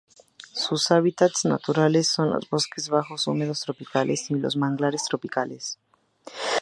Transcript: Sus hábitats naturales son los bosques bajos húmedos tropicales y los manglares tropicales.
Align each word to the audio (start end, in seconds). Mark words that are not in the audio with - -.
Sus 0.55 0.89
hábitats 0.89 1.45
naturales 1.45 2.07
son 2.07 2.31
los 2.31 2.49
bosques 2.49 2.89
bajos 2.89 3.27
húmedos 3.27 3.61
tropicales 3.61 4.31
y 4.31 4.33
los 4.33 4.57
manglares 4.57 5.03
tropicales. 5.03 5.77